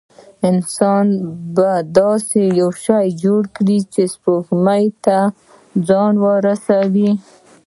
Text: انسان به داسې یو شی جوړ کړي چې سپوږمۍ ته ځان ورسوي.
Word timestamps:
انسان 0.49 1.05
به 1.55 1.71
داسې 1.99 2.41
یو 2.59 2.69
شی 2.83 3.05
جوړ 3.23 3.41
کړي 3.55 3.77
چې 3.93 4.01
سپوږمۍ 4.13 4.85
ته 5.05 5.17
ځان 5.87 6.13
ورسوي. 6.25 7.11